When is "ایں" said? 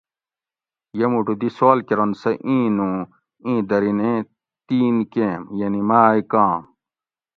4.05-4.19